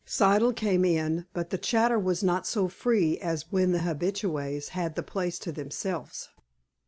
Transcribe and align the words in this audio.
Siddle 0.03 0.55
came 0.55 0.83
in, 0.83 1.27
but 1.31 1.51
the 1.51 1.59
chatter 1.59 1.99
was 1.99 2.23
not 2.23 2.47
so 2.47 2.67
free 2.67 3.19
as 3.19 3.51
when 3.51 3.71
the 3.71 3.77
habitués 3.85 4.69
had 4.69 4.95
the 4.95 5.03
place 5.03 5.37
to 5.37 5.51
themselves. 5.51 6.29